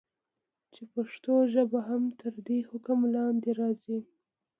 [0.73, 3.99] چې پښتو ژبه هم تر دي حکم لاندي راځي.